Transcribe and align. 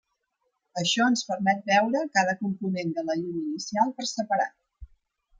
Això 0.83 1.05
ens 1.09 1.19
permet 1.31 1.59
veure 1.71 2.01
cada 2.17 2.33
component 2.39 2.93
de 2.95 3.03
la 3.09 3.17
llum 3.19 3.35
inicial 3.43 3.93
per 3.99 4.07
separat. 4.13 4.57